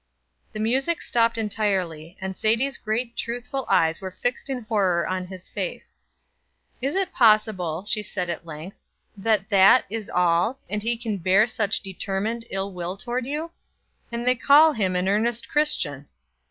[0.51, 5.47] The music stopped entirely, and Sadie's great truthful eyes were fixed in horror on his
[5.47, 5.99] face.
[6.81, 8.79] "Is it possible," she said at length,
[9.15, 13.51] "that that is all, and he can bear such determined ill will toward you?
[14.11, 16.07] and they call him an earnest Christian!"